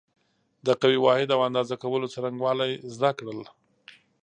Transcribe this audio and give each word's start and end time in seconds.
د 0.65 0.67
قوې 0.81 0.99
واحد 1.05 1.29
او 1.35 1.39
اندازه 1.49 1.75
کولو 1.83 2.11
څرنګوالی 2.13 2.71
زده 2.93 3.11
کړل. 3.17 3.39